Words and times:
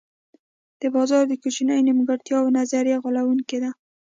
د 0.81 0.83
بازار 0.95 1.23
د 1.27 1.33
کوچنیو 1.41 1.85
نیمګړتیاوو 1.87 2.55
نظریه 2.57 2.97
غولوونکې 3.03 3.57
ده. 3.63 3.71